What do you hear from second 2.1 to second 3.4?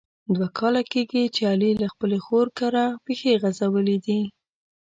خور کره پښې